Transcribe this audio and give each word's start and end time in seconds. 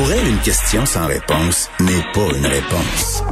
Pour 0.00 0.10
elle, 0.12 0.26
une 0.28 0.38
question 0.38 0.86
sans 0.86 1.06
réponse 1.06 1.68
n'est 1.78 2.02
pas 2.14 2.34
une 2.34 2.46
réponse. 2.46 3.22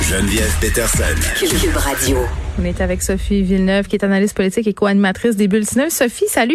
Geneviève 0.00 0.54
Peterson. 0.60 1.02
Cube 1.40 1.76
Radio. 1.76 2.18
On 2.60 2.64
est 2.64 2.80
avec 2.80 3.02
Sophie 3.02 3.42
Villeneuve, 3.42 3.88
qui 3.88 3.96
est 3.96 4.04
analyste 4.04 4.36
politique 4.36 4.68
et 4.68 4.74
co-animatrice 4.74 5.34
des 5.34 5.48
Bulletins. 5.48 5.90
Sophie, 5.90 6.28
salut. 6.28 6.54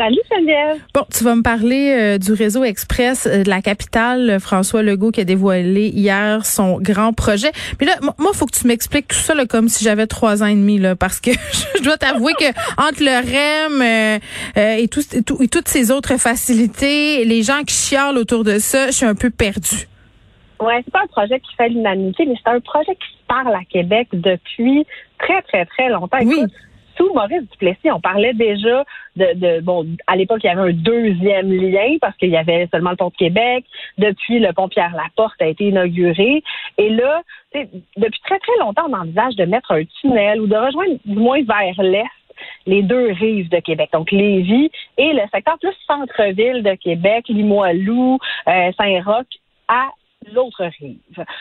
Salut 0.00 0.20
Geneviève. 0.32 0.82
Bon, 0.94 1.02
tu 1.14 1.24
vas 1.24 1.34
me 1.34 1.42
parler 1.42 1.94
euh, 1.94 2.16
du 2.16 2.32
réseau 2.32 2.64
express 2.64 3.26
euh, 3.26 3.42
de 3.42 3.50
la 3.50 3.60
capitale. 3.60 4.40
François 4.40 4.82
Legault 4.82 5.10
qui 5.10 5.20
a 5.20 5.24
dévoilé 5.24 5.88
hier 5.88 6.46
son 6.46 6.78
grand 6.80 7.12
projet. 7.12 7.50
Puis 7.76 7.86
là, 7.86 7.92
moi, 8.16 8.32
faut 8.32 8.46
que 8.46 8.58
tu 8.58 8.66
m'expliques 8.66 9.08
tout 9.08 9.18
ça 9.18 9.34
là, 9.34 9.44
comme 9.44 9.68
si 9.68 9.84
j'avais 9.84 10.06
trois 10.06 10.42
ans 10.42 10.46
et 10.46 10.54
demi 10.54 10.78
là, 10.78 10.96
parce 10.96 11.20
que 11.20 11.32
je 11.76 11.82
dois 11.82 11.98
t'avouer 11.98 12.32
que 12.32 12.48
entre 12.80 13.02
le 13.02 13.12
REM 13.12 13.82
euh, 14.56 14.76
et, 14.78 14.88
tout, 14.88 15.02
et, 15.14 15.22
tout, 15.22 15.36
et 15.42 15.48
toutes 15.48 15.68
ces 15.68 15.90
autres 15.90 16.16
facilités, 16.18 17.26
les 17.26 17.42
gens 17.42 17.60
qui 17.66 17.74
chialent 17.74 18.16
autour 18.16 18.42
de 18.42 18.58
ça, 18.58 18.86
je 18.86 18.92
suis 18.92 19.06
un 19.06 19.14
peu 19.14 19.28
perdue. 19.28 19.86
Ouais, 20.62 20.80
c'est 20.82 20.92
pas 20.92 21.02
un 21.02 21.08
projet 21.08 21.40
qui 21.40 21.54
fait 21.56 21.68
l'unanimité, 21.68 22.24
mais 22.24 22.36
c'est 22.42 22.50
un 22.50 22.60
projet 22.60 22.94
qui 22.94 23.06
se 23.06 23.26
parle 23.28 23.54
à 23.54 23.64
Québec 23.68 24.08
depuis 24.14 24.86
très, 25.18 25.42
très, 25.42 25.66
très 25.66 25.90
longtemps. 25.90 26.20
Oui. 26.24 26.46
Maurice 27.14 27.48
Duplessis, 27.50 27.90
on 27.90 28.00
parlait 28.00 28.34
déjà 28.34 28.84
de, 29.16 29.34
de 29.34 29.60
bon, 29.60 29.86
à 30.06 30.16
l'époque, 30.16 30.40
il 30.42 30.46
y 30.46 30.50
avait 30.50 30.70
un 30.70 30.72
deuxième 30.72 31.52
lien 31.52 31.96
parce 32.00 32.16
qu'il 32.16 32.30
y 32.30 32.36
avait 32.36 32.68
seulement 32.70 32.90
le 32.90 32.96
pont 32.96 33.08
de 33.08 33.16
Québec. 33.16 33.64
Depuis, 33.98 34.38
le 34.38 34.52
pont 34.52 34.68
Pierre-Laporte 34.68 35.40
a 35.40 35.46
été 35.46 35.68
inauguré. 35.68 36.42
Et 36.78 36.90
là, 36.90 37.22
depuis 37.54 38.20
très, 38.24 38.38
très 38.38 38.58
longtemps, 38.60 38.86
on 38.88 38.94
envisage 38.94 39.36
de 39.36 39.44
mettre 39.44 39.72
un 39.72 39.84
tunnel 40.00 40.40
ou 40.40 40.46
de 40.46 40.56
rejoindre 40.56 40.98
du 41.04 41.18
moins 41.18 41.42
vers 41.42 41.82
l'est 41.82 42.04
les 42.66 42.82
deux 42.82 43.12
rives 43.12 43.50
de 43.50 43.58
Québec, 43.58 43.90
donc 43.92 44.10
Lévis 44.10 44.70
et 44.96 45.12
le 45.12 45.22
secteur 45.32 45.58
plus 45.58 45.74
centre-ville 45.86 46.62
de 46.62 46.74
Québec, 46.74 47.26
Limoilou, 47.28 48.18
euh, 48.48 48.72
Saint-Roch, 48.78 49.26
à 49.68 49.88
l'autre 50.32 50.64
rive. 50.80 50.98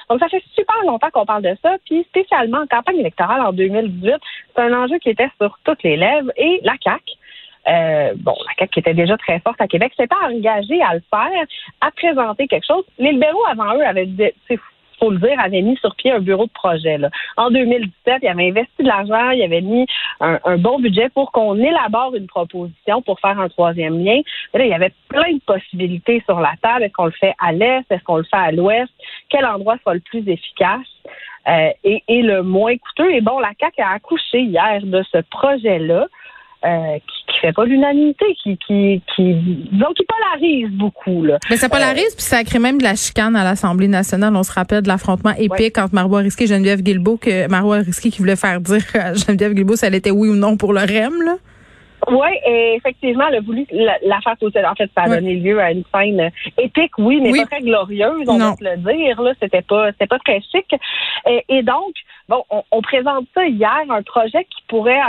Donc, 0.10 0.20
ça 0.20 0.30
fait 0.30 0.44
super 0.56 0.84
longtemps 0.86 1.10
qu'on 1.12 1.26
parle 1.26 1.44
de 1.44 1.56
ça, 1.62 1.78
puis 1.86 2.04
spécialement 2.04 2.60
en 2.60 2.68
campagne 2.68 3.00
électorale 3.00 3.42
en 3.42 3.54
2018, 3.54 4.16
c'est 4.56 4.62
un 4.62 4.74
enjeu 4.74 4.98
qui 5.00 5.10
était 5.10 5.30
sur 5.40 5.58
toutes 5.64 5.84
les 5.84 5.98
lèvres, 5.98 6.32
et 6.38 6.60
la 6.64 6.74
CAQ, 6.84 7.04
euh, 7.68 8.14
bon, 8.18 8.36
la 8.48 8.54
CAQ 8.58 8.72
qui 8.72 8.80
était 8.80 8.94
déjà 8.94 9.18
très 9.18 9.40
forte 9.40 9.60
à 9.62 9.68
Québec, 9.68 9.94
s'était 9.98 10.16
engagée 10.24 10.82
à 10.82 10.96
le 10.96 11.04
faire, 11.10 11.46
à 11.82 11.92
présenter 11.92 12.48
quelque 12.48 12.66
chose. 12.66 12.86
Les 12.98 13.12
libéraux, 13.12 13.46
avant 13.50 13.76
eux, 13.76 13.86
avaient 13.86 14.06
dit, 14.06 14.32
faut 15.00 15.12
le 15.12 15.18
dire, 15.18 15.40
avait 15.40 15.62
mis 15.62 15.78
sur 15.78 15.96
pied 15.96 16.12
un 16.12 16.20
bureau 16.20 16.46
de 16.46 16.52
projet. 16.52 16.98
Là. 16.98 17.10
En 17.38 17.50
2017, 17.50 18.20
il 18.22 18.28
avait 18.28 18.50
investi 18.50 18.84
de 18.84 18.88
l'argent, 18.88 19.30
il 19.32 19.42
avait 19.42 19.62
mis 19.62 19.86
un, 20.20 20.40
bon 20.58 20.80
budget 20.80 21.10
pour 21.10 21.32
qu'on 21.32 21.56
élabore 21.56 22.16
une 22.16 22.28
proposition 22.28 23.02
pour 23.02 23.20
faire 23.20 23.40
un 23.40 23.50
troisième 23.50 24.04
lien. 24.04 24.22
là, 24.54 24.66
il 24.66 24.70
y 24.70 24.74
avait 24.74 24.94
plein 25.08 25.34
de 25.34 25.42
possibilités 25.46 26.22
sur 26.26 26.40
la 26.40 26.54
table. 26.62 26.84
Est-ce 26.84 26.94
qu'on 26.94 27.06
le 27.06 27.12
fait 27.12 27.34
à 27.40 27.52
l'est? 27.52 27.86
Est-ce 27.90 28.04
qu'on 28.04 28.18
le 28.18 28.24
fait 28.24 28.38
à 28.38 28.52
l'ouest? 28.52 28.92
Quel 29.30 29.46
endroit 29.46 29.78
sera 29.80 29.94
le 29.94 30.02
plus 30.02 30.28
efficace? 30.28 30.88
Euh, 31.48 31.70
et, 31.84 32.04
et, 32.08 32.22
le 32.22 32.44
moins 32.44 32.76
coûteux? 32.78 33.12
Et 33.14 33.22
bon, 33.22 33.40
la 33.40 33.52
CAQ 33.60 33.82
a 33.82 33.92
accouché 33.92 34.42
hier 34.42 34.82
de 34.84 35.02
ce 35.12 35.20
projet-là. 35.32 36.08
Euh, 36.66 36.98
qui, 36.98 37.34
qui 37.34 37.40
fait 37.40 37.54
pas 37.54 37.64
l'unanimité, 37.64 38.26
qui, 38.44 38.58
qui, 38.58 39.02
qui, 39.16 39.34
disons, 39.34 39.94
qui 39.96 40.04
polarise 40.04 40.70
beaucoup. 40.72 41.24
Là. 41.24 41.38
Mais 41.50 41.56
ça 41.56 41.70
polarise, 41.70 42.14
puis 42.16 42.24
ça 42.26 42.44
crée 42.44 42.60
même 42.60 42.80
de 42.80 42.84
la 42.84 42.96
chicane 42.96 43.34
à 43.38 43.46
l'Assemblée 43.46 43.88
nationale. 43.88 44.36
On 44.36 44.44
se 44.44 44.52
rappelle 44.52 44.82
de 44.82 44.90
l'affrontement 44.90 45.32
épique 45.38 45.78
entre 45.78 45.96
Marois 45.96 46.20
Risky 46.20 46.44
et 46.44 46.48
Geneviève 46.48 46.82
Guilbeault, 46.82 47.16
que 47.16 47.48
Marois 47.48 47.78
Risky 47.78 48.12
qui 48.12 48.20
voulait 48.20 48.36
faire 48.36 48.60
dire 48.60 48.84
à 48.94 49.14
Geneviève 49.14 49.54
Guilbeault 49.54 49.78
si 49.78 49.86
elle 49.86 49.96
était 49.96 50.12
oui 50.12 50.28
ou 50.28 50.36
non 50.36 50.58
pour 50.58 50.74
le 50.74 50.82
REM. 50.82 51.22
Là. 51.24 51.36
Oui, 52.08 52.30
effectivement, 52.76 53.26
elle 53.30 53.36
a 53.36 53.42
voulu 53.42 53.66
la, 53.72 54.22
faire 54.22 54.36
sauter. 54.40 54.66
En 54.66 54.76
fait, 54.76 54.90
ça 54.96 55.04
a 55.04 55.10
donné 55.10 55.36
lieu 55.36 55.60
à 55.60 55.72
une 55.72 55.84
scène 55.94 56.32
épique, 56.58 56.98
oui, 56.98 57.20
mais 57.22 57.32
pas 57.32 57.46
très 57.46 57.62
glorieuse, 57.62 58.28
on 58.28 58.38
va 58.38 58.56
se 58.56 58.64
le 58.64 58.78
dire. 58.78 59.22
Là, 59.22 59.34
c'était 59.42 59.62
pas, 59.62 59.92
c'était 59.92 60.08
pas 60.08 60.20
très 60.20 60.42
chic. 60.52 60.66
Et, 61.50 61.62
donc, 61.64 61.94
bon, 62.30 62.44
on, 62.50 62.82
présente 62.82 63.26
ça 63.34 63.46
hier, 63.46 63.82
un 63.90 64.04
projet 64.04 64.46
qui 64.46 64.62
pourrait 64.68 65.02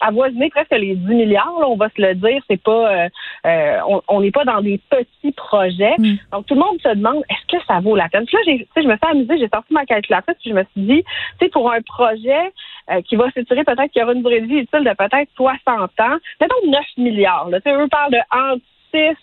avoisiner 0.00 0.50
presque 0.50 0.72
les 0.72 0.96
10 0.96 1.06
milliards. 1.06 1.54
on 1.66 1.76
va 1.76 1.88
se 1.88 2.02
le 2.02 2.14
dire, 2.16 2.42
c'est 2.50 2.60
pas, 2.60 2.92
euh, 2.92 3.08
euh, 3.46 4.00
on 4.08 4.20
n'est 4.20 4.32
pas 4.32 4.44
dans 4.44 4.60
des 4.60 4.80
petits 4.90 5.32
projets. 5.32 5.94
Mm. 5.98 6.16
Donc, 6.32 6.46
tout 6.46 6.54
le 6.54 6.60
monde 6.60 6.80
se 6.82 6.88
demande, 6.88 7.22
est-ce 7.30 7.56
que 7.56 7.64
ça 7.66 7.80
vaut 7.80 7.94
la 7.94 8.08
peine? 8.08 8.26
Puis 8.26 8.36
là, 8.36 8.42
j'ai, 8.44 8.68
je 8.82 8.88
me 8.88 8.96
suis 8.96 9.10
amusée, 9.10 9.38
j'ai 9.38 9.48
sorti 9.48 9.72
ma 9.72 9.86
calculatrice, 9.86 10.36
puis 10.40 10.50
je 10.50 10.56
me 10.56 10.64
suis 10.72 10.82
dit, 10.82 11.04
tu 11.04 11.46
sais, 11.46 11.48
pour 11.48 11.70
un 11.70 11.80
projet 11.82 12.52
euh, 12.90 13.00
qui 13.02 13.16
va 13.16 13.30
s'étirer 13.30 13.64
peut-être 13.64 13.90
qu'il 13.92 14.00
y 14.00 14.04
aura 14.04 14.12
une 14.12 14.22
durée 14.22 14.40
de 14.40 14.46
vie 14.46 14.58
utile 14.58 14.84
de 14.84 14.94
peut-être 14.94 15.30
60 15.36 15.90
ans. 16.00 16.16
Mettons 16.40 16.70
9 16.70 16.84
milliards. 16.98 17.48
Là. 17.50 17.58
eux 17.66 17.88
parlent 17.88 18.12
de 18.12 18.18
entre 18.30 18.64
6 18.92 19.16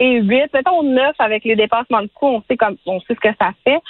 et 0.00 0.20
8. 0.20 0.52
Mettons 0.52 0.82
9 0.82 1.14
avec 1.18 1.44
les 1.44 1.56
dépassements 1.56 2.02
de 2.02 2.10
coûts. 2.14 2.26
On 2.26 2.42
sait, 2.48 2.56
comme, 2.56 2.76
on 2.86 3.00
sait 3.00 3.14
ce 3.14 3.20
que 3.20 3.34
ça 3.40 3.52
fait. 3.64 3.80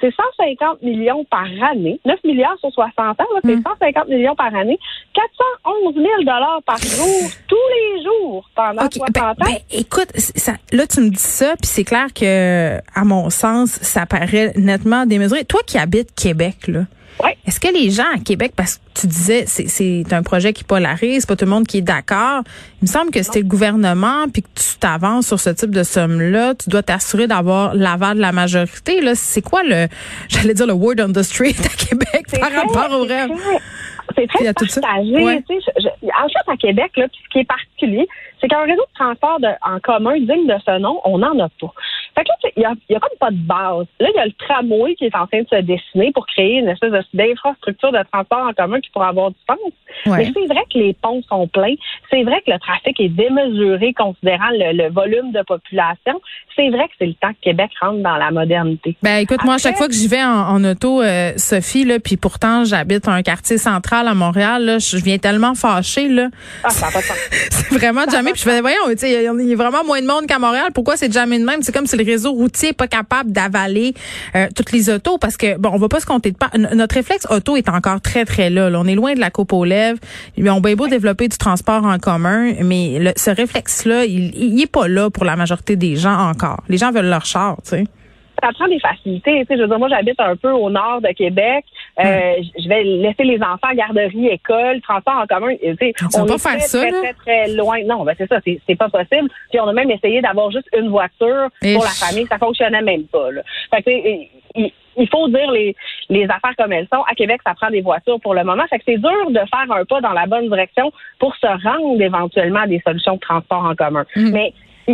C'est 0.00 0.14
150 0.14 0.82
millions 0.82 1.24
par 1.24 1.46
année. 1.70 2.00
9 2.04 2.18
milliards 2.24 2.56
sur 2.60 2.70
60 2.72 3.20
ans, 3.20 3.24
c'est 3.44 3.56
150 3.56 4.06
hmm. 4.06 4.10
millions 4.10 4.36
par 4.36 4.54
année. 4.54 4.78
411 5.14 5.94
000 5.94 6.06
dollars 6.20 6.60
par 6.64 6.78
jour, 6.78 7.30
tous 7.48 7.56
les 7.56 8.04
jours, 8.04 8.48
pendant 8.54 8.88
60 8.90 9.10
ben, 9.12 9.22
ans. 9.22 9.34
Ben, 9.38 9.56
écoute, 9.72 10.10
ça, 10.14 10.52
là, 10.72 10.86
tu 10.86 11.00
me 11.00 11.10
dis 11.10 11.18
ça, 11.18 11.54
puis 11.56 11.66
c'est 11.66 11.84
clair 11.84 12.06
que, 12.14 12.78
à 12.94 13.04
mon 13.04 13.28
sens, 13.30 13.70
ça 13.70 14.06
paraît 14.06 14.52
nettement 14.56 15.04
démesuré. 15.04 15.44
Toi 15.44 15.60
qui 15.66 15.78
habites 15.78 16.14
Québec, 16.14 16.68
là, 16.68 16.84
est-ce 17.46 17.60
que 17.60 17.72
les 17.72 17.90
gens 17.90 18.06
à 18.14 18.18
Québec, 18.18 18.52
parce 18.56 18.76
que 18.76 19.00
tu 19.00 19.06
disais 19.06 19.44
c'est 19.46 20.12
un 20.12 20.22
projet 20.22 20.52
qui 20.52 20.64
polarise, 20.64 21.26
pas 21.26 21.36
tout 21.36 21.44
le 21.44 21.50
monde 21.50 21.66
qui 21.66 21.78
est 21.78 21.82
d'accord. 21.82 22.42
Il 22.80 22.82
me 22.82 22.86
semble 22.86 23.10
que 23.10 23.22
c'était 23.22 23.40
le 23.40 23.48
gouvernement 23.48 24.26
puis 24.32 24.42
que 24.42 24.48
tu 24.54 24.78
t'avances 24.78 25.26
sur 25.26 25.40
ce 25.40 25.50
type 25.50 25.70
de 25.70 25.82
somme-là, 25.82 26.54
tu 26.54 26.70
dois 26.70 26.82
t'assurer 26.82 27.26
d'avoir 27.26 27.74
l'aval 27.74 28.16
de 28.16 28.22
la 28.22 28.32
majorité. 28.32 29.00
Là, 29.00 29.14
c'est 29.14 29.42
quoi 29.42 29.62
le, 29.62 29.88
j'allais 30.28 30.54
dire 30.54 30.66
le 30.66 30.74
word 30.74 30.96
on 31.00 31.12
the 31.12 31.22
street 31.22 31.56
à 31.64 31.76
Québec 31.76 32.26
par 32.40 32.52
rapport 32.52 32.98
au 32.98 33.02
rêve? 33.02 33.30
C'est 34.16 34.26
très 34.26 34.52
partagé. 34.52 35.22
Ouais. 35.22 35.42
Tu 35.48 35.60
sais, 35.60 35.70
en 35.82 36.28
fait, 36.28 36.50
à 36.52 36.56
Québec, 36.56 36.92
là, 36.96 37.06
ce 37.12 37.28
qui 37.30 37.40
est 37.40 37.44
particulier, 37.44 38.08
c'est 38.40 38.48
qu'un 38.48 38.62
réseau 38.62 38.82
de 38.82 38.94
transport 38.94 39.38
en 39.64 39.80
commun 39.80 40.18
digne 40.18 40.46
de 40.46 40.54
ce 40.64 40.78
nom, 40.78 41.00
on 41.04 41.18
n'en 41.18 41.38
a 41.38 41.48
pas. 41.60 41.72
Fait 42.14 42.24
que 42.24 42.28
là, 42.28 42.50
il 42.56 42.62
y 42.62 42.64
a, 42.64 42.72
y 42.88 42.94
a 42.96 43.00
comme 43.00 43.18
pas 43.18 43.30
de 43.30 43.36
base. 43.36 43.86
Là, 44.00 44.08
il 44.12 44.16
y 44.16 44.20
a 44.20 44.26
le 44.26 44.32
tramway 44.32 44.94
qui 44.94 45.06
est 45.06 45.14
en 45.14 45.26
train 45.26 45.42
de 45.42 45.48
se 45.48 45.60
dessiner 45.62 46.12
pour 46.12 46.26
créer 46.26 46.58
une 46.58 46.68
espèce 46.68 46.92
d'infrastructure 47.14 47.92
de 47.92 48.02
transport 48.12 48.48
en 48.48 48.52
commun 48.52 48.80
qui 48.80 48.90
pourrait 48.90 49.08
avoir 49.08 49.30
du 49.30 49.36
sens. 49.48 49.58
Mais 50.06 50.30
c'est 50.32 50.46
vrai 50.46 50.64
que 50.72 50.78
les 50.78 50.94
ponts 50.94 51.22
sont 51.28 51.46
pleins. 51.48 51.74
C'est 52.10 52.22
vrai 52.22 52.42
que 52.46 52.50
le 52.50 52.58
trafic 52.58 52.98
est 53.00 53.08
démesuré 53.08 53.92
considérant 53.94 54.50
le, 54.52 54.90
volume 54.90 55.32
de 55.32 55.42
population. 55.42 56.20
C'est 56.56 56.70
vrai 56.70 56.86
que 56.88 56.94
c'est 56.98 57.06
le 57.06 57.14
temps 57.14 57.32
que 57.32 57.40
Québec 57.42 57.70
rentre 57.80 58.02
dans 58.02 58.16
la 58.16 58.30
modernité. 58.30 58.96
Ben 59.02 59.18
écoute, 59.18 59.44
moi, 59.44 59.54
à 59.54 59.58
chaque 59.58 59.76
fois 59.76 59.88
que 59.88 59.94
j'y 59.94 60.08
vais 60.08 60.22
en, 60.22 60.64
auto, 60.64 61.02
euh, 61.02 61.32
Sophie, 61.36 61.84
là, 61.84 62.00
puis 62.00 62.16
pourtant 62.16 62.64
j'habite 62.64 63.06
un 63.08 63.22
quartier 63.22 63.58
central 63.58 64.08
à 64.08 64.14
Montréal, 64.14 64.64
là, 64.64 64.78
je 64.78 64.96
viens 64.96 65.18
tellement 65.18 65.54
fâchée. 65.54 66.08
Là. 66.08 66.28
Ah, 66.64 66.70
ça 66.70 66.86
pas 66.90 67.00
c'est 67.50 67.74
vraiment 67.74 68.04
jamais. 68.10 68.32
Puis 68.32 68.42
je 68.44 68.48
fais, 68.48 68.60
voyons, 68.60 68.78
il 68.90 69.08
y, 69.08 69.52
a 69.52 69.56
vraiment 69.56 69.84
moins 69.84 70.00
de 70.00 70.06
monde 70.06 70.26
qu'à 70.26 70.38
Montréal. 70.38 70.70
Pourquoi 70.74 70.96
c'est 70.96 71.12
jamais 71.12 71.38
de 71.38 71.44
même? 71.44 71.62
C'est 71.62 71.72
comme 71.72 71.86
si 71.86 71.96
le 71.96 72.04
réseau 72.10 72.32
routier 72.32 72.68
n'est 72.68 72.74
pas 72.74 72.88
capable 72.88 73.32
d'avaler 73.32 73.94
euh, 74.34 74.46
toutes 74.54 74.72
les 74.72 74.90
autos 74.90 75.18
parce 75.18 75.36
que, 75.36 75.58
bon, 75.58 75.70
on 75.72 75.78
va 75.78 75.88
pas 75.88 76.00
se 76.00 76.06
compter 76.06 76.32
de 76.32 76.36
pas. 76.36 76.50
Notre 76.56 76.94
réflexe 76.94 77.26
auto 77.30 77.56
est 77.56 77.68
encore 77.68 78.00
très, 78.00 78.24
très 78.24 78.50
là. 78.50 78.70
On 78.74 78.86
est 78.86 78.94
loin 78.94 79.14
de 79.14 79.20
la 79.20 79.30
coupe 79.30 79.52
aux 79.52 79.64
lèvres. 79.64 79.98
On 80.38 80.60
va 80.60 80.74
beau 80.74 80.88
développer 80.88 81.28
du 81.28 81.38
transport 81.38 81.84
en 81.84 81.98
commun, 81.98 82.52
mais 82.62 83.12
ce 83.16 83.30
réflexe-là, 83.30 84.04
il, 84.04 84.34
il 84.34 84.60
est 84.60 84.70
pas 84.70 84.88
là 84.88 85.10
pour 85.10 85.24
la 85.24 85.36
majorité 85.36 85.76
des 85.76 85.96
gens 85.96 86.30
encore. 86.30 86.62
Les 86.68 86.78
gens 86.78 86.92
veulent 86.92 87.08
leur 87.08 87.24
char, 87.24 87.56
tu 87.62 87.70
sais 87.70 87.84
ça 88.42 88.50
prend 88.52 88.68
des 88.68 88.80
facilités. 88.80 89.40
Tu 89.40 89.46
sais, 89.46 89.56
je 89.56 89.62
veux 89.62 89.68
dire, 89.68 89.78
moi, 89.78 89.88
j'habite 89.88 90.18
un 90.20 90.36
peu 90.36 90.50
au 90.50 90.70
nord 90.70 91.00
de 91.00 91.12
Québec. 91.14 91.64
Euh, 91.98 92.34
je 92.58 92.68
vais 92.68 92.84
laisser 92.84 93.24
les 93.24 93.40
enfants 93.42 93.74
garderie, 93.74 94.28
école, 94.28 94.80
transport 94.82 95.16
en 95.16 95.26
commun. 95.26 95.54
Tu 95.60 95.74
sais, 95.76 95.92
on 96.16 96.26
est 96.26 96.38
très, 96.38 96.58
très, 96.58 96.90
très, 96.90 97.14
très, 97.14 97.48
loin. 97.54 97.82
Non, 97.84 98.04
ben 98.04 98.14
c'est 98.16 98.28
ça, 98.28 98.38
c'est 98.44 98.76
pas 98.76 98.88
possible. 98.88 99.28
Puis 99.50 99.60
on 99.60 99.68
a 99.68 99.72
même 99.72 99.90
essayé 99.90 100.20
d'avoir 100.20 100.50
juste 100.50 100.68
une 100.76 100.88
voiture 100.88 101.48
pour 101.60 101.84
la 101.84 101.90
famille. 101.90 102.26
Ça 102.28 102.38
fonctionnait 102.38 102.82
même 102.82 103.04
pas. 103.04 103.30
Là. 103.32 103.42
Fait 103.70 103.82
que, 103.82 103.90
il, 103.90 104.72
il 104.98 105.08
faut 105.08 105.28
dire 105.28 105.50
les, 105.50 105.74
les 106.08 106.24
affaires 106.24 106.54
comme 106.58 106.72
elles 106.72 106.88
sont. 106.92 107.02
À 107.02 107.14
Québec, 107.14 107.40
ça 107.46 107.54
prend 107.54 107.70
des 107.70 107.80
voitures 107.80 108.20
pour 108.20 108.34
le 108.34 108.44
moment. 108.44 108.64
Fait 108.68 108.78
que 108.78 108.84
c'est 108.86 108.98
dur 108.98 109.30
de 109.30 109.38
faire 109.38 109.70
un 109.70 109.84
pas 109.84 110.00
dans 110.00 110.12
la 110.12 110.26
bonne 110.26 110.48
direction 110.48 110.92
pour 111.18 111.34
se 111.36 111.46
rendre 111.46 112.00
éventuellement 112.00 112.60
à 112.60 112.66
des 112.66 112.80
solutions 112.86 113.14
de 113.14 113.20
transport 113.20 113.64
en 113.64 113.74
commun. 113.74 114.04
Mm. 114.16 114.30
Mais 114.32 114.52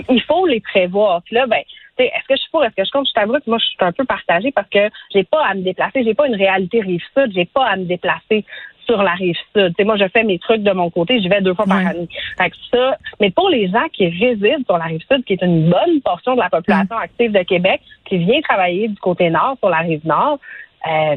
il 0.08 0.22
faut 0.22 0.46
les 0.46 0.60
prévoir. 0.60 1.22
Puis 1.22 1.34
là, 1.34 1.46
ben, 1.46 1.62
est-ce 2.02 2.28
que 2.28 2.36
je 2.36 2.40
suis 2.40 2.50
pour, 2.50 2.64
est-ce 2.64 2.74
que 2.74 2.84
je 2.84 2.90
compte? 2.90 3.08
Je 3.08 3.12
t'avoue 3.12 3.34
que 3.34 3.48
moi, 3.48 3.58
je 3.58 3.64
suis 3.64 3.76
un 3.80 3.92
peu 3.92 4.04
partagée 4.04 4.52
parce 4.52 4.68
que 4.68 4.90
j'ai 5.12 5.24
pas 5.24 5.44
à 5.44 5.54
me 5.54 5.62
déplacer, 5.62 6.02
j'ai 6.04 6.14
pas 6.14 6.26
une 6.26 6.34
réalité 6.34 6.80
rive 6.80 7.02
sud, 7.16 7.32
j'ai 7.34 7.44
pas 7.44 7.66
à 7.66 7.76
me 7.76 7.84
déplacer 7.84 8.44
sur 8.84 9.02
la 9.02 9.12
rive 9.12 9.36
sud. 9.56 9.74
moi, 9.84 9.96
je 9.96 10.08
fais 10.08 10.24
mes 10.24 10.38
trucs 10.38 10.62
de 10.62 10.72
mon 10.72 10.90
côté, 10.90 11.22
je 11.22 11.28
vais 11.28 11.40
deux 11.40 11.54
fois 11.54 11.64
par 11.64 11.78
année. 11.78 12.08
Fait 12.36 12.50
que 12.50 12.56
ça, 12.70 12.98
mais 13.20 13.30
pour 13.30 13.48
les 13.48 13.68
gens 13.68 13.86
qui 13.92 14.08
résident 14.08 14.62
sur 14.66 14.76
la 14.76 14.84
rive 14.84 15.02
sud, 15.10 15.24
qui 15.24 15.34
est 15.34 15.42
une 15.42 15.70
bonne 15.70 16.00
portion 16.04 16.34
de 16.34 16.40
la 16.40 16.50
population 16.50 16.96
active 16.96 17.32
de 17.32 17.42
Québec, 17.42 17.80
qui 18.04 18.18
vient 18.18 18.40
travailler 18.42 18.88
du 18.88 18.96
côté 18.96 19.30
nord, 19.30 19.56
sur 19.58 19.70
la 19.70 19.78
rive 19.78 20.06
nord, 20.06 20.38
euh, 20.86 21.16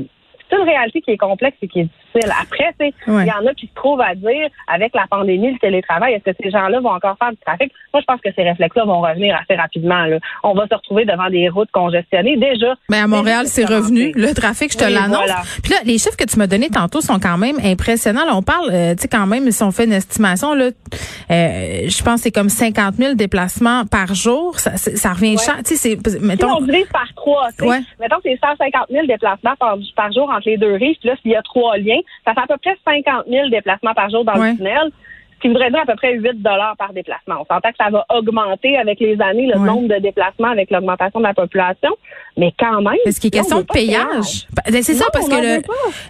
c'est 0.50 0.56
une 0.56 0.63
réalité 0.63 1.01
qui 1.01 1.12
est 1.12 1.18
complexe 1.18 1.57
et 1.62 1.68
qui 1.68 1.81
est 1.81 1.89
difficile. 2.13 2.33
Après, 2.42 2.74
il 3.07 3.27
y 3.27 3.31
en 3.31 3.45
a 3.45 3.54
qui 3.54 3.68
se 3.68 3.74
trouvent 3.74 4.01
à 4.01 4.15
dire, 4.15 4.50
avec 4.68 4.94
la 4.95 5.06
pandémie, 5.09 5.51
le 5.51 5.59
télétravail, 5.59 6.13
est-ce 6.13 6.31
que 6.31 6.38
ces 6.42 6.51
gens-là 6.51 6.80
vont 6.80 6.92
encore 6.92 7.18
faire 7.18 7.31
du 7.31 7.38
trafic? 7.38 7.71
Moi, 7.94 8.01
je 8.01 8.06
pense 8.06 8.21
que 8.21 8.30
ces 8.36 8.44
réflexes-là 8.44 8.86
vont 8.86 9.01
revenir 9.01 9.36
assez 9.36 9.56
rapidement. 9.56 10.06
On 10.44 10.54
va 10.54 10.68
se 10.68 10.75
retrouver 10.75 11.06
devant 11.06 11.30
des 11.30 11.50
routes 11.50 11.71
congestionnées. 11.71 12.38
Déjà. 12.38 12.75
Mais 12.89 13.00
à 13.00 13.07
Montréal, 13.07 13.45
c'est 13.48 13.65
revenu. 13.65 14.12
Le 14.15 14.33
trafic, 14.33 14.71
je 14.71 14.77
te 14.77 14.83
l'annonce. 14.83 15.31
Puis 15.63 15.71
là, 15.71 15.77
les 15.86 15.98
chiffres 15.98 16.18
que 16.18 16.25
tu 16.25 16.38
m'as 16.38 16.48
donnés 16.48 16.69
tantôt 16.69 17.01
sont 17.01 17.19
quand 17.19 17.38
même 17.38 17.57
impressionnants. 17.63 18.24
on 18.31 18.42
parle, 18.42 18.69
euh, 18.71 18.95
tu 18.95 19.03
sais, 19.03 19.07
quand 19.07 19.27
même, 19.27 19.50
si 19.51 19.63
on 19.63 19.71
fait 19.71 19.86
une 19.86 19.94
estimation, 19.94 20.53
là, 20.53 20.65
euh, 20.65 21.88
je 21.88 22.03
pense 22.03 22.15
que 22.15 22.21
c'est 22.21 22.31
comme 22.31 22.50
50 22.50 22.95
000 22.95 23.15
déplacements 23.15 23.86
par 23.86 24.13
jour. 24.13 24.60
Ça, 24.60 24.77
ça 24.77 25.13
revient 25.13 25.38
cher. 25.38 25.57
Tu 25.65 25.75
sais, 25.75 25.98
c'est, 25.98 26.21
mettons. 26.21 26.48
Si 26.48 26.63
on 26.63 26.65
divise 26.65 26.88
par 26.92 27.07
trois, 27.15 27.48
ouais. 27.62 27.80
mettons, 28.00 28.18
c'est 28.24 28.38
150 28.39 28.88
000 28.89 29.07
déplacements 29.07 29.56
par, 29.60 29.77
par 29.95 30.12
jour 30.12 30.30
entre 30.30 30.48
les 30.48 30.57
deux 30.57 30.74
rives. 30.74 30.98
Puis 31.00 31.10
là, 31.10 31.15
s'il 31.21 31.31
y 31.31 31.36
a 31.36 31.42
trois 31.42 31.77
liens, 31.77 31.96
ça 32.25 32.33
fait 32.33 32.41
à 32.41 32.47
peu 32.47 32.57
près 32.57 32.77
50 32.85 33.25
000 33.27 33.49
déplacements 33.49 33.94
par 33.94 34.09
jour 34.09 34.23
dans 34.23 34.35
le 34.35 34.55
tunnel 34.55 34.91
ce 35.38 35.42
qui 35.42 35.48
voudrait 35.50 35.69
dire 35.69 35.81
à 35.81 35.86
peu 35.86 35.95
près 35.95 36.13
8 36.13 36.42
dollars 36.42 36.75
par 36.78 36.94
déplacement. 36.94 37.36
On 37.42 37.45
s'entend 37.45 37.69
que 37.69 37.78
ça 37.78 37.89
va 37.92 38.06
augmenter 38.10 38.75
avec 38.78 39.00
les 39.00 39.19
années 39.22 39.48
le 39.48 39.60
nombre 39.60 39.88
de 39.88 40.00
déplacements 40.01 40.50
avec 40.50 40.72
l'augmentation 40.72 41.19
de 41.19 41.25
la 41.25 41.34
population, 41.34 41.92
mais 42.38 42.54
quand 42.57 42.81
même. 42.81 42.95
Est-ce 43.06 43.19
qu'il 43.19 43.28
est 43.28 43.38
question 43.38 43.60
de 43.60 43.66
payage. 43.66 44.48
Ben, 44.66 44.81
c'est 44.81 44.95
ça 44.95 45.06
parce 45.13 45.28
que 45.28 45.36
le, 45.36 45.62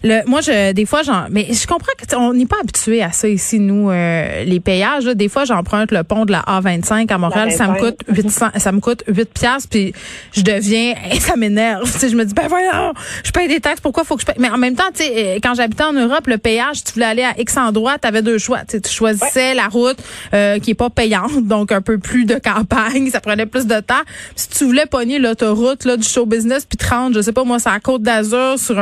le, 0.03 0.29
moi 0.29 0.41
je 0.41 0.71
des 0.71 0.85
fois 0.85 1.03
j'en 1.03 1.25
mais 1.29 1.47
je 1.51 1.67
comprends 1.67 1.91
qu'on 2.09 2.33
n'est 2.33 2.45
pas 2.45 2.57
habitué 2.61 3.03
à 3.03 3.11
ça 3.11 3.27
ici 3.27 3.59
nous 3.59 3.89
euh, 3.89 4.43
les 4.43 4.59
payages 4.59 5.05
des 5.05 5.29
fois 5.29 5.45
j'emprunte 5.45 5.91
le 5.91 6.03
pont 6.03 6.25
de 6.25 6.31
la 6.31 6.41
A25 6.41 7.11
à 7.11 7.17
Montréal, 7.17 7.51
ça 7.51 7.67
me 7.67 7.79
coûte 7.79 7.99
800 8.07 8.47
ça 8.55 8.71
me 8.71 8.79
coûte 8.79 9.03
8 9.07 9.33
piastres 9.33 9.69
puis 9.69 9.93
je 10.33 10.41
deviens 10.41 10.93
ça 11.19 11.35
m'énerve, 11.35 11.85
je 11.85 12.15
me 12.15 12.23
dis 12.23 12.33
ben 12.33 12.47
voyons, 12.47 12.93
je 13.23 13.31
paye 13.31 13.47
des 13.47 13.59
taxes, 13.59 13.81
pourquoi 13.81 14.03
faut 14.03 14.15
que 14.15 14.21
je 14.21 14.27
paye? 14.27 14.35
Mais 14.39 14.49
en 14.49 14.57
même 14.57 14.75
temps 14.75 14.91
tu 14.93 15.03
sais 15.03 15.13
euh, 15.15 15.39
quand 15.41 15.53
j'habitais 15.55 15.83
en 15.83 15.93
Europe 15.93 16.27
le 16.27 16.37
péage, 16.37 16.83
tu 16.83 16.93
voulais 16.93 17.05
aller 17.05 17.23
à 17.23 17.39
X 17.39 17.57
endroit, 17.57 17.97
tu 17.99 18.07
avais 18.07 18.21
deux 18.21 18.37
choix, 18.37 18.59
tu 18.67 18.79
choisis 18.87 19.16
c'est 19.31 19.53
la 19.53 19.67
route 19.67 19.97
euh, 20.33 20.59
qui 20.59 20.71
est 20.71 20.75
pas 20.75 20.89
payante, 20.89 21.43
donc 21.43 21.71
un 21.71 21.81
peu 21.81 21.97
plus 21.97 22.25
de 22.25 22.35
campagne, 22.35 23.09
ça 23.09 23.19
prenait 23.19 23.45
plus 23.45 23.67
de 23.67 23.79
temps. 23.79 23.95
si 24.35 24.49
tu 24.49 24.65
voulais 24.65 24.85
pogner 24.85 25.19
l'autoroute 25.19 25.85
là 25.85 25.97
du 25.97 26.07
show 26.07 26.25
business 26.25 26.65
puis 26.65 26.77
30, 26.77 27.13
je 27.13 27.21
sais 27.21 27.33
pas 27.33 27.43
moi, 27.43 27.59
c'est 27.59 27.69
à 27.69 27.79
Côte 27.79 28.01
d'Azur 28.01 28.57
sur 28.57 28.79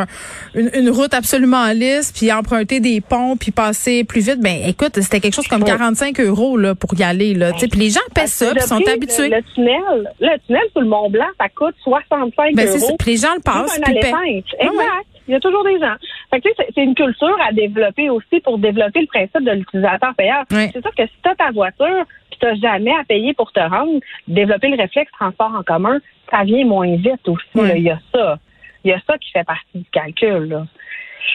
une, 0.54 0.90
route 0.90 1.14
absolument 1.14 1.68
lisse, 1.72 2.12
puis 2.12 2.32
emprunter 2.32 2.80
des 2.80 3.02
ponts 3.02 3.36
puis 3.36 3.52
passer 3.52 4.04
plus 4.04 4.22
vite, 4.22 4.40
ben 4.40 4.58
écoute, 4.66 4.92
c'était 5.02 5.20
quelque 5.20 5.36
chose 5.36 5.48
comme 5.48 5.64
45 5.64 6.20
euros 6.20 6.58
là 6.58 6.76
pour 6.76 6.94
y 7.00 7.04
aller 7.04 7.34
là, 7.34 7.52
tu 7.54 7.68
puis 7.68 7.80
les 7.80 7.90
gens 7.90 8.00
paient 8.14 8.28
ça, 8.28 8.52
puis 8.54 8.62
sont 8.64 8.76
habitués. 8.88 9.30
Le, 9.30 9.42
tunnel, 9.54 10.12
le 10.20 10.38
tunnel 10.46 10.62
sur 10.72 10.82
le 10.82 10.88
Mont 10.88 11.10
Blanc, 11.10 11.26
ça 11.40 11.50
coûte 11.50 11.76
65 11.84 12.56
ben, 12.56 12.68
euros. 12.68 12.96
Puis 13.00 13.12
les 13.12 13.18
gens 13.18 13.34
le 13.36 13.42
passent, 13.42 13.80
puis 13.84 13.96
Exact. 13.98 15.15
Il 15.28 15.32
y 15.32 15.36
a 15.36 15.40
toujours 15.40 15.64
des 15.64 15.80
gens. 15.80 15.96
Fait 16.30 16.42
que, 16.42 16.50
c'est 16.74 16.84
une 16.84 16.96
culture 16.96 17.38
à 17.48 17.52
développer 17.52 18.10
aussi 18.10 18.40
pour 18.42 18.58
développer 18.58 19.02
le 19.02 19.08
principe 19.08 19.44
de 19.44 19.52
l'utilisateur 19.52 20.14
payeur. 20.16 20.44
C'est 20.50 20.82
sûr 20.82 20.96
que 20.96 21.06
si 21.06 21.14
tu 21.24 21.30
as 21.30 21.36
ta 21.36 21.52
voiture 21.52 22.06
puis 22.30 22.40
tu 22.40 22.46
n'as 22.46 22.56
jamais 22.56 22.94
à 22.94 23.04
payer 23.04 23.34
pour 23.34 23.52
te 23.52 23.60
rendre, 23.60 24.00
développer 24.28 24.70
le 24.70 24.78
réflexe 24.78 25.12
transport 25.14 25.54
en 25.56 25.64
commun, 25.64 26.00
ça 26.30 26.44
vient 26.44 26.66
moins 26.66 26.96
vite 26.96 27.28
aussi. 27.28 27.46
Il 27.56 27.84
y 27.84 27.90
a 27.90 28.00
ça. 28.14 28.38
Il 28.84 28.92
y 28.92 28.94
a 28.94 29.00
ça 29.08 29.18
qui 29.18 29.32
fait 29.32 29.44
partie 29.44 29.80
du 29.80 29.86
calcul. 29.92 30.50
Là. 30.50 30.66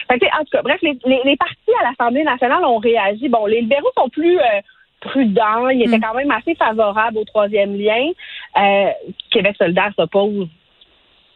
Fait 0.09 0.19
que, 0.19 0.25
en 0.25 0.39
tout 0.39 0.51
cas, 0.51 0.61
bref, 0.61 0.79
les, 0.81 0.97
les, 1.05 1.37
partis 1.37 1.73
à 1.81 1.89
l'Assemblée 1.89 2.23
nationale 2.23 2.63
ont 2.63 2.77
réagi. 2.77 3.27
Bon, 3.27 3.45
les 3.45 3.61
libéraux 3.61 3.91
sont 3.97 4.09
plus 4.09 4.39
euh, 4.39 4.61
prudents. 5.01 5.67
Ils 5.69 5.83
étaient 5.83 5.97
mm. 5.97 6.01
quand 6.01 6.13
même 6.13 6.31
assez 6.31 6.55
favorables 6.55 7.17
au 7.17 7.25
troisième 7.25 7.77
lien. 7.77 8.09
Euh, 8.57 8.89
Québec 9.31 9.55
solidaire 9.57 9.91
s'oppose 9.97 10.47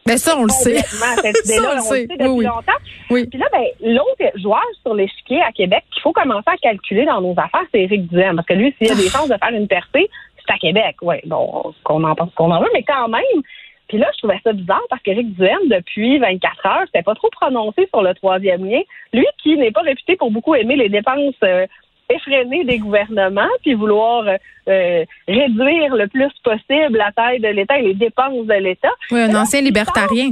mais 0.06 0.16
ça, 0.16 0.36
on 0.38 0.44
le 0.44 0.50
sait. 0.50 0.76
Cette 0.76 1.44
idée-là, 1.44 1.70
on, 1.72 1.76
le 1.76 1.80
sait 1.80 2.06
depuis 2.06 2.44
longtemps. 2.44 2.72
Oui. 3.10 3.26
Puis 3.26 3.38
là, 3.38 3.46
ben, 3.52 3.64
l'autre 3.80 4.38
joueur 4.40 4.64
sur 4.82 4.94
l'échiquier 4.94 5.42
à 5.42 5.52
Québec 5.52 5.84
qu'il 5.92 6.02
faut 6.02 6.12
commencer 6.12 6.46
à 6.46 6.56
calculer 6.56 7.04
dans 7.04 7.20
nos 7.20 7.32
affaires, 7.32 7.64
c'est 7.72 7.82
Éric 7.82 8.08
Duhem. 8.08 8.36
Parce 8.36 8.48
que 8.48 8.54
lui, 8.54 8.74
s'il 8.78 8.90
a 8.90 8.94
des 8.94 9.08
chances 9.08 9.28
de 9.28 9.36
faire 9.36 9.52
une 9.52 9.68
percée, 9.68 10.08
c'est 10.36 10.52
à 10.52 10.58
Québec. 10.58 10.96
Oui, 11.02 11.16
bon, 11.24 11.74
qu'on 11.84 12.04
en 12.04 12.14
pense 12.14 12.32
qu'on 12.34 12.50
en 12.50 12.60
veut, 12.60 12.70
mais 12.72 12.82
quand 12.82 13.08
même. 13.08 13.42
Puis 13.88 13.98
là, 13.98 14.10
je 14.14 14.18
trouvais 14.18 14.40
ça 14.42 14.52
bizarre 14.52 14.82
parce 14.90 15.02
qu'Éric 15.02 15.34
Duhem, 15.34 15.68
depuis 15.68 16.18
24 16.18 16.66
heures, 16.66 16.82
c'était 16.86 17.04
pas 17.04 17.14
trop 17.14 17.30
prononcé 17.30 17.86
sur 17.88 18.02
le 18.02 18.14
troisième 18.14 18.64
lien. 18.64 18.80
Lui 19.12 19.26
qui 19.42 19.56
n'est 19.56 19.70
pas 19.70 19.82
réputé 19.82 20.16
pour 20.16 20.30
beaucoup 20.30 20.54
aimer 20.54 20.76
les 20.76 20.88
dépenses 20.88 21.34
euh, 21.44 21.66
effréner 22.08 22.64
des 22.64 22.78
gouvernements 22.78 23.48
puis 23.62 23.74
vouloir 23.74 24.24
euh, 24.26 25.04
réduire 25.28 25.94
le 25.94 26.06
plus 26.08 26.32
possible 26.42 26.96
la 26.96 27.12
taille 27.12 27.40
de 27.40 27.48
l'État 27.48 27.78
et 27.78 27.82
les 27.82 27.94
dépenses 27.94 28.46
de 28.46 28.54
l'État. 28.54 28.92
Oui, 29.10 29.20
un 29.20 29.34
ancien 29.34 29.60
libertarien. 29.60 30.30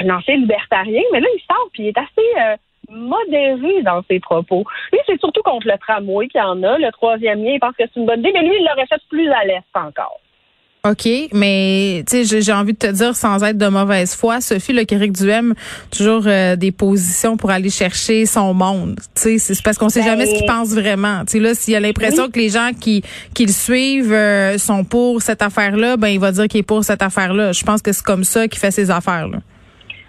un 0.00 0.10
ancien 0.10 0.36
libertarien, 0.36 1.02
mais 1.12 1.20
là, 1.20 1.28
il 1.34 1.40
sort 1.40 1.68
puis 1.72 1.84
il 1.84 1.88
est 1.88 1.98
assez 1.98 2.40
euh, 2.40 2.56
modéré 2.90 3.82
dans 3.82 4.02
ses 4.08 4.20
propos. 4.20 4.64
Lui, 4.92 5.00
c'est 5.06 5.20
surtout 5.20 5.42
contre 5.42 5.66
le 5.66 5.78
tramway 5.78 6.28
qu'il 6.28 6.40
y 6.40 6.44
en 6.44 6.62
a. 6.62 6.78
Le 6.78 6.90
troisième 6.92 7.42
lien, 7.42 7.52
il 7.52 7.60
pense 7.60 7.76
que 7.76 7.84
c'est 7.86 8.00
une 8.00 8.06
bonne 8.06 8.20
idée, 8.20 8.32
mais 8.32 8.42
lui, 8.42 8.56
il 8.58 8.66
l'aurait 8.68 8.86
fait 8.86 9.00
plus 9.08 9.30
à 9.30 9.44
l'Est 9.44 9.64
encore. 9.74 10.20
OK, 10.82 11.06
mais 11.34 12.02
tu 12.08 12.24
sais, 12.24 12.40
j'ai 12.40 12.52
envie 12.54 12.72
de 12.72 12.78
te 12.78 12.90
dire 12.90 13.14
sans 13.14 13.44
être 13.44 13.58
de 13.58 13.66
mauvaise 13.66 14.14
foi, 14.16 14.40
Sophie 14.40 14.72
Le 14.72 14.84
Quéric 14.84 15.12
Duhem, 15.12 15.52
toujours 15.94 16.22
euh, 16.26 16.56
des 16.56 16.72
positions 16.72 17.36
pour 17.36 17.50
aller 17.50 17.68
chercher 17.68 18.24
son 18.24 18.54
monde. 18.54 18.96
Tu 19.14 19.38
sais, 19.38 19.38
c'est 19.38 19.62
parce 19.62 19.76
qu'on 19.76 19.90
sait 19.90 20.02
jamais 20.02 20.24
ce 20.24 20.38
qu'il 20.38 20.46
ben, 20.46 20.54
pense 20.54 20.74
vraiment. 20.74 21.20
Tu 21.26 21.32
sais 21.32 21.38
là, 21.38 21.54
s'il 21.54 21.76
a 21.76 21.80
l'impression 21.80 22.28
que 22.30 22.38
les 22.38 22.48
gens 22.48 22.70
qui 22.72 23.02
qui 23.34 23.44
le 23.44 23.52
suivent 23.52 24.12
euh, 24.12 24.56
sont 24.56 24.84
pour 24.84 25.20
cette 25.20 25.42
affaire-là, 25.42 25.98
ben 25.98 26.08
il 26.08 26.18
va 26.18 26.32
dire 26.32 26.48
qu'il 26.48 26.60
est 26.60 26.66
pour 26.66 26.82
cette 26.82 27.02
affaire-là. 27.02 27.52
Je 27.52 27.62
pense 27.62 27.82
que 27.82 27.92
c'est 27.92 28.04
comme 28.04 28.24
ça 28.24 28.48
qu'il 28.48 28.58
fait 28.58 28.70
ses 28.70 28.90
affaires 28.90 29.28
là. 29.28 29.38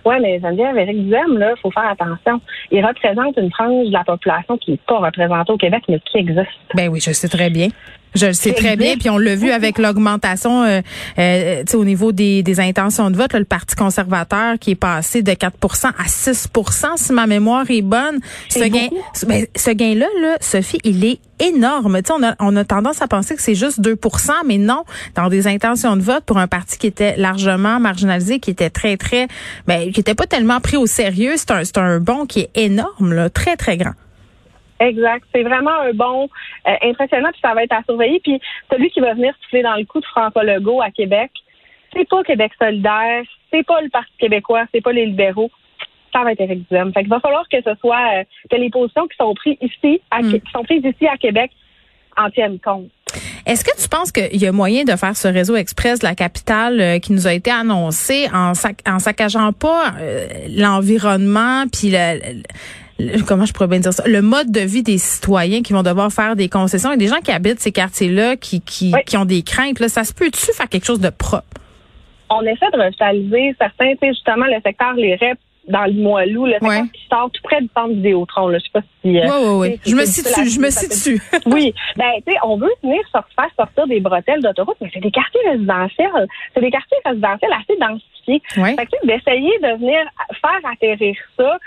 Oui, 0.06 0.16
mais 0.22 0.40
Geneviève, 0.40 0.78
Éric 0.78 1.06
Duhem, 1.06 1.38
là, 1.38 1.54
faut 1.62 1.70
faire 1.70 1.90
attention. 1.90 2.42
Il 2.72 2.84
représente 2.84 3.38
une 3.38 3.52
frange 3.52 3.88
de 3.88 3.94
la 3.94 4.04
population 4.04 4.58
qui 4.58 4.72
n'est 4.72 4.80
pas 4.88 4.98
représentée 4.98 5.52
au 5.52 5.58
Québec, 5.58 5.84
mais 5.88 6.00
qui 6.00 6.18
existe. 6.18 6.48
Ben 6.74 6.90
oui, 6.90 7.00
je 7.00 7.12
sais 7.12 7.28
très 7.28 7.50
bien. 7.50 7.68
Je 8.14 8.26
le 8.26 8.34
sais 8.34 8.54
très 8.54 8.76
bien, 8.76 8.98
puis 8.98 9.10
on 9.10 9.18
l'a 9.18 9.36
vu 9.36 9.52
avec 9.52 9.78
l'augmentation 9.78 10.64
euh, 10.64 10.82
euh, 11.18 11.64
au 11.74 11.86
niveau 11.86 12.12
des, 12.12 12.44
des 12.44 12.60
intentions 12.60 13.10
de 13.10 13.16
vote, 13.16 13.34
le 13.34 13.46
Parti 13.46 13.76
conservateur 13.76 14.60
qui 14.60 14.72
est 14.72 14.76
passé 14.76 15.22
de 15.22 15.32
4% 15.32 15.88
à 15.88 16.04
6% 16.08 16.98
si 16.98 17.14
ma 17.14 17.26
mémoire 17.28 17.66
est 17.70 17.82
bonne. 17.82 18.20
Ce 18.50 18.60
gain, 18.60 18.90
ben, 19.28 19.46
ce 19.56 19.72
gain-là, 19.72 20.08
là, 20.22 20.38
Sophie, 20.42 20.80
il 20.84 21.06
est 21.06 21.20
énorme. 21.40 22.00
on 22.10 22.24
a, 22.24 22.36
on 22.40 22.56
a 22.56 22.66
tendance 22.66 23.02
à 23.02 23.08
penser 23.08 23.36
que 23.36 23.42
c'est 23.42 23.56
juste 23.56 23.80
2% 23.80 24.32
mais 24.46 24.58
non, 24.58 24.84
dans 25.16 25.30
des 25.30 25.48
intentions 25.48 25.96
de 25.96 26.02
vote 26.02 26.24
pour 26.26 26.38
un 26.38 26.48
parti 26.48 26.78
qui 26.78 26.88
était 26.88 27.16
largement 27.18 27.80
marginalisé, 27.80 28.40
qui 28.40 28.52
était 28.52 28.70
très, 28.70 28.98
très, 28.98 29.28
ben, 29.68 29.92
qui 29.92 30.02
était 30.02 30.16
pas 30.16 30.28
tellement 30.28 30.60
pris 30.60 30.78
au 30.78 30.86
sérieux, 30.86 31.36
c'est 31.38 31.52
un, 31.52 31.82
un 31.82 32.00
bon 32.00 32.26
qui 32.26 32.42
est 32.42 32.50
énorme, 32.56 33.14
là, 33.14 33.30
très, 33.30 33.56
très 33.56 33.78
grand. 33.78 33.94
Exact. 34.82 35.24
C'est 35.34 35.44
vraiment 35.44 35.80
un 35.80 35.94
bon 35.94 36.28
euh, 36.68 36.76
impressionnant, 36.82 37.30
puis 37.32 37.42
ça 37.42 37.54
va 37.54 37.64
être 37.64 37.74
à 37.74 37.84
surveiller. 37.84 38.20
Puis 38.20 38.42
celui 38.72 38.90
qui 38.90 39.00
va 39.00 39.14
venir 39.14 39.34
souffler 39.44 39.62
dans 39.62 39.76
le 39.76 39.86
coup 39.86 40.00
de 40.00 40.06
François 40.06 40.44
Legault 40.44 40.82
à 40.82 40.90
Québec, 40.90 41.32
c'est 41.94 42.10
pas 42.10 42.24
Québec 42.24 42.52
solidaire, 42.60 43.24
c'est 43.52 43.64
pas 43.64 43.80
le 43.82 43.90
Parti 43.90 44.12
québécois, 44.18 44.66
c'est 44.74 44.82
pas 44.82 44.92
les 44.92 45.06
libéraux. 45.06 45.52
Ça 46.12 46.24
va 46.24 46.32
être 46.32 46.42
Éric 46.42 46.68
Duhem. 46.70 46.92
Fait 46.94 47.02
qu'il 47.02 47.10
va 47.10 47.20
falloir 47.20 47.48
que 47.48 47.62
ce 47.64 47.76
soit 47.80 48.20
euh, 48.20 48.24
que 48.50 48.56
les 48.56 48.70
positions 48.70 49.08
qui 49.08 49.16
sont 49.18 49.34
prises 49.36 49.58
ici, 49.62 50.02
à, 50.10 50.22
mm. 50.22 50.42
qui 50.42 50.52
sont 50.52 50.64
prises 50.64 50.84
ici 50.84 51.08
à 51.08 51.18
Québec, 51.18 51.52
en 52.18 52.30
tiennent 52.32 52.60
compte. 52.60 52.90
Est-ce 53.46 53.64
que 53.64 53.82
tu 53.82 53.88
penses 53.88 54.12
qu'il 54.12 54.42
y 54.42 54.46
a 54.46 54.52
moyen 54.52 54.84
de 54.84 54.96
faire 54.96 55.16
ce 55.16 55.28
réseau 55.28 55.56
express 55.56 56.00
de 56.00 56.06
la 56.06 56.16
capitale 56.16 56.82
euh, 56.82 57.00
qui 57.00 57.14
nous 57.14 57.28
a 57.28 57.34
été 57.34 57.52
annoncé 57.52 58.28
en, 58.34 58.54
en 58.88 59.00
saccageant 59.00 59.54
pas 59.54 59.94
l'environnement 60.50 61.66
puis 61.72 61.92
le, 61.92 62.42
comment 63.28 63.46
je 63.46 63.54
pourrais 63.54 63.68
bien 63.68 63.80
dire 63.80 63.94
ça, 63.94 64.04
le 64.06 64.22
mode 64.22 64.52
de 64.52 64.62
vie 64.62 64.84
des 64.84 64.98
citoyens 64.98 65.62
qui 65.62 65.74
vont 65.74 65.84
devoir 65.84 66.12
faire 66.12 66.36
des 66.36 66.50
concessions 66.50 66.92
et 66.92 66.98
des 66.98 67.08
gens 67.08 67.20
qui 67.24 67.32
habitent 67.32 67.60
ces 67.60 67.72
quartiers-là, 67.72 68.36
qui, 68.36 68.62
qui, 68.62 68.94
qui 69.06 69.18
ont 69.18 69.26
des 69.26 69.44
craintes, 69.44 69.80
là, 69.80 69.90
ça 69.90 70.04
se 70.04 70.14
peut-tu 70.14 70.52
faire 70.54 70.70
quelque 70.70 70.86
chose 70.86 71.00
de 71.02 71.10
propre? 71.10 71.48
On 72.30 72.42
essaie 72.42 72.70
de 72.72 72.82
revitaliser 72.82 73.56
certains, 73.60 73.92
tu 73.92 73.98
sais, 74.02 74.08
justement, 74.10 74.46
le 74.46 74.62
secteur 74.64 74.94
Les 74.94 75.16
REP 75.16 75.38
dans 75.68 75.86
le 75.86 75.94
Moilou, 75.94 76.46
le 76.46 76.54
secteur 76.54 76.84
qui 76.94 77.08
sort 77.10 77.30
tout 77.32 77.42
près 77.44 77.62
du 77.62 77.70
centre 77.76 77.94
Vidéotron. 77.94 78.48
Là. 78.48 78.58
Je 78.58 78.64
sais 78.64 78.72
pas 78.74 78.82
si. 78.82 79.20
Euh, 79.20 79.24
oui, 79.26 79.30
oui, 79.44 79.58
oui. 79.60 79.80
Je 79.86 79.96
me 79.96 80.06
situe, 80.06 80.50
je 80.50 80.60
me 80.60 80.70
situe. 80.70 81.22
oui. 81.46 81.74
Ben, 81.98 82.12
tu 82.26 82.34
sais, 82.34 82.40
on 82.44 82.58
veut 82.58 82.72
venir 82.82 83.00
faire 83.12 83.50
sortir 83.58 83.88
des 83.88 84.00
bretelles 84.00 84.42
d'autoroute, 84.42 84.78
mais 84.82 84.90
c'est 84.94 85.02
des 85.02 85.12
quartiers 85.12 85.42
résidentiels. 85.50 86.28
C'est 86.54 86.62
des 86.62 86.72
quartiers 86.72 86.98
résidentiels 87.06 87.52
assez 87.54 87.80
densifiés. 87.80 88.42
Ouais. 88.58 88.76
Fait 88.76 88.86
que, 88.86 89.06
d'essayer 89.06 89.60
de 89.60 89.78
venir 89.80 90.00
faire 90.42 90.72
atterrir 90.72 91.16
ça 91.38 91.58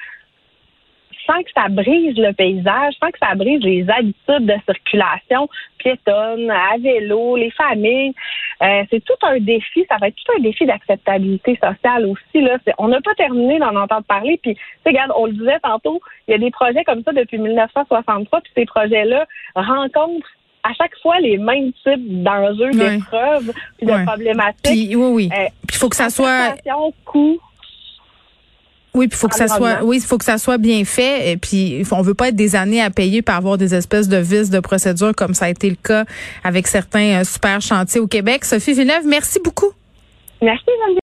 sans 1.26 1.42
que 1.42 1.50
ça 1.54 1.68
brise 1.68 2.16
le 2.16 2.32
paysage, 2.32 2.94
sans 3.00 3.10
que 3.10 3.18
ça 3.18 3.34
brise 3.34 3.60
les 3.60 3.88
habitudes 3.88 4.46
de 4.46 4.54
circulation 4.66 5.48
piétonne, 5.78 6.50
à 6.50 6.78
vélo, 6.78 7.36
les 7.36 7.50
familles. 7.50 8.14
Euh, 8.62 8.82
c'est 8.90 9.04
tout 9.04 9.14
un 9.22 9.38
défi. 9.38 9.84
Ça 9.88 9.96
va 10.00 10.08
être 10.08 10.16
tout 10.16 10.32
un 10.38 10.42
défi 10.42 10.64
d'acceptabilité 10.66 11.58
sociale 11.62 12.06
aussi. 12.06 12.40
Là. 12.40 12.58
On 12.78 12.88
n'a 12.88 13.00
pas 13.00 13.14
terminé 13.14 13.58
d'en 13.58 13.76
entendre 13.76 14.04
parler. 14.04 14.38
Puis, 14.42 14.56
regarde, 14.86 15.12
on 15.16 15.26
le 15.26 15.32
disait 15.32 15.60
tantôt, 15.62 16.00
il 16.26 16.32
y 16.32 16.34
a 16.34 16.38
des 16.38 16.50
projets 16.50 16.84
comme 16.84 17.02
ça 17.02 17.12
depuis 17.12 17.38
1963, 17.38 18.40
puis 18.40 18.52
ces 18.56 18.64
projets-là 18.64 19.26
rencontrent 19.54 20.28
à 20.62 20.72
chaque 20.72 20.96
fois 21.02 21.20
les 21.20 21.36
mêmes 21.36 21.72
types 21.84 22.22
d'enjeux, 22.22 22.70
d'épreuves, 22.70 23.52
puis 23.76 23.86
de 23.86 24.04
problématiques. 24.06 24.62
Puis, 24.62 24.96
oui, 24.96 25.10
oui. 25.12 25.30
Euh, 25.36 25.48
il 25.68 25.76
faut 25.76 25.90
que 25.90 25.96
ça 25.96 26.08
soit... 26.08 26.54
Coût, 27.04 27.38
Oui, 28.94 29.08
puis 29.08 29.18
faut 29.18 29.26
que 29.26 29.34
ça 29.34 29.48
soit, 29.48 29.82
oui, 29.82 29.98
faut 30.00 30.18
que 30.18 30.24
ça 30.24 30.38
soit 30.38 30.58
bien 30.58 30.84
fait. 30.84 31.32
Et 31.32 31.36
puis, 31.36 31.82
on 31.90 32.02
veut 32.02 32.14
pas 32.14 32.28
être 32.28 32.36
des 32.36 32.54
années 32.54 32.80
à 32.80 32.90
payer 32.90 33.22
pour 33.22 33.34
avoir 33.34 33.58
des 33.58 33.74
espèces 33.74 34.08
de 34.08 34.18
vices 34.18 34.50
de 34.50 34.60
procédure 34.60 35.12
comme 35.16 35.34
ça 35.34 35.46
a 35.46 35.48
été 35.48 35.68
le 35.68 35.76
cas 35.76 36.04
avec 36.44 36.68
certains 36.68 37.20
euh, 37.20 37.24
super 37.24 37.60
chantiers 37.60 38.00
au 38.00 38.06
Québec. 38.06 38.44
Sophie 38.44 38.72
Villeneuve, 38.72 39.04
merci 39.04 39.40
beaucoup. 39.42 39.72
Merci, 40.42 40.70